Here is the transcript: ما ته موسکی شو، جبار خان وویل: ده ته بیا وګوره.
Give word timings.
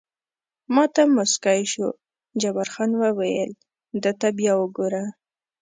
ما 0.73 0.83
ته 0.93 1.01
موسکی 1.15 1.61
شو، 1.71 1.87
جبار 2.41 2.67
خان 2.73 2.91
وویل: 3.01 3.51
ده 4.03 4.11
ته 4.19 4.27
بیا 4.37 4.53
وګوره. 4.59 5.03